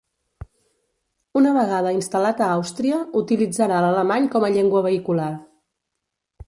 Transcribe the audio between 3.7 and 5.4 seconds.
l'alemany com a llengua vehicular.